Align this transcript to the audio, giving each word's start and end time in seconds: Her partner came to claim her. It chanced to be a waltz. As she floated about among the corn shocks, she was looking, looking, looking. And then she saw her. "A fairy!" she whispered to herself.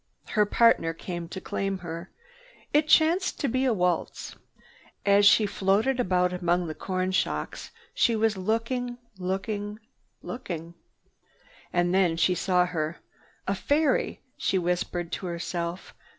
Her 0.29 0.47
partner 0.47 0.93
came 0.95 1.27
to 1.29 1.39
claim 1.39 1.77
her. 1.77 2.09
It 2.73 2.87
chanced 2.87 3.39
to 3.39 3.47
be 3.47 3.65
a 3.65 3.71
waltz. 3.71 4.35
As 5.05 5.27
she 5.27 5.45
floated 5.45 5.99
about 5.99 6.33
among 6.33 6.65
the 6.65 6.73
corn 6.73 7.11
shocks, 7.11 7.69
she 7.93 8.15
was 8.15 8.35
looking, 8.35 8.97
looking, 9.19 9.77
looking. 10.23 10.73
And 11.71 11.93
then 11.93 12.17
she 12.17 12.33
saw 12.33 12.65
her. 12.65 12.97
"A 13.47 13.53
fairy!" 13.53 14.21
she 14.37 14.57
whispered 14.57 15.11
to 15.11 15.27
herself. 15.27 15.93